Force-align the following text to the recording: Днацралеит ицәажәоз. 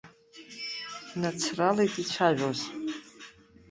Днацралеит 1.11 1.93
ицәажәоз. 2.01 2.59